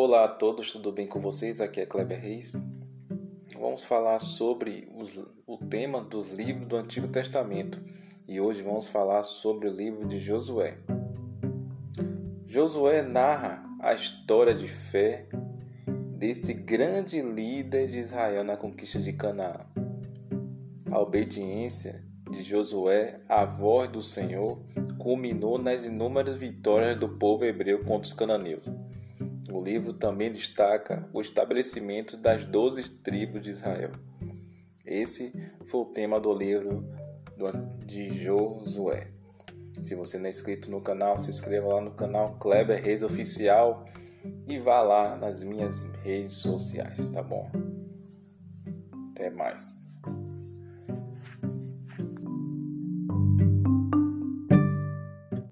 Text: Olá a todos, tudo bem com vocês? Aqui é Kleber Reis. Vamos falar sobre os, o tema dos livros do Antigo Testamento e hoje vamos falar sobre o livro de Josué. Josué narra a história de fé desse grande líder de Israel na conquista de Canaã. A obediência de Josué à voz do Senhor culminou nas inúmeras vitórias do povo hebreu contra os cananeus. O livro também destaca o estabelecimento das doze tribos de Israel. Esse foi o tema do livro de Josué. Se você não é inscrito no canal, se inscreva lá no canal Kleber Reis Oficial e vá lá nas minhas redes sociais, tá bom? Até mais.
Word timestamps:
Olá 0.00 0.26
a 0.26 0.28
todos, 0.28 0.70
tudo 0.70 0.92
bem 0.92 1.08
com 1.08 1.18
vocês? 1.18 1.60
Aqui 1.60 1.80
é 1.80 1.84
Kleber 1.84 2.20
Reis. 2.20 2.52
Vamos 3.58 3.82
falar 3.82 4.20
sobre 4.20 4.88
os, 4.96 5.20
o 5.44 5.58
tema 5.58 6.00
dos 6.00 6.30
livros 6.30 6.68
do 6.68 6.76
Antigo 6.76 7.08
Testamento 7.08 7.82
e 8.28 8.40
hoje 8.40 8.62
vamos 8.62 8.86
falar 8.86 9.24
sobre 9.24 9.66
o 9.68 9.72
livro 9.72 10.06
de 10.06 10.16
Josué. 10.16 10.78
Josué 12.46 13.02
narra 13.02 13.68
a 13.80 13.92
história 13.92 14.54
de 14.54 14.68
fé 14.68 15.26
desse 16.16 16.54
grande 16.54 17.20
líder 17.20 17.88
de 17.88 17.98
Israel 17.98 18.44
na 18.44 18.56
conquista 18.56 19.00
de 19.00 19.12
Canaã. 19.12 19.66
A 20.92 21.00
obediência 21.00 22.04
de 22.30 22.40
Josué 22.44 23.20
à 23.28 23.44
voz 23.44 23.90
do 23.90 24.00
Senhor 24.00 24.62
culminou 24.96 25.58
nas 25.58 25.84
inúmeras 25.84 26.36
vitórias 26.36 26.96
do 26.96 27.08
povo 27.08 27.44
hebreu 27.44 27.82
contra 27.82 28.06
os 28.06 28.12
cananeus. 28.12 28.77
O 29.50 29.60
livro 29.60 29.92
também 29.92 30.30
destaca 30.30 31.08
o 31.12 31.20
estabelecimento 31.20 32.16
das 32.16 32.44
doze 32.44 32.82
tribos 32.98 33.40
de 33.40 33.50
Israel. 33.50 33.92
Esse 34.84 35.32
foi 35.66 35.80
o 35.80 35.86
tema 35.86 36.20
do 36.20 36.32
livro 36.32 36.84
de 37.84 38.08
Josué. 38.12 39.10
Se 39.82 39.94
você 39.94 40.18
não 40.18 40.26
é 40.26 40.30
inscrito 40.30 40.70
no 40.70 40.80
canal, 40.80 41.16
se 41.16 41.30
inscreva 41.30 41.74
lá 41.74 41.80
no 41.80 41.92
canal 41.92 42.36
Kleber 42.38 42.82
Reis 42.82 43.02
Oficial 43.02 43.84
e 44.46 44.58
vá 44.58 44.82
lá 44.82 45.16
nas 45.16 45.42
minhas 45.42 45.84
redes 46.02 46.32
sociais, 46.32 47.08
tá 47.10 47.22
bom? 47.22 47.50
Até 49.10 49.30
mais. 49.30 49.78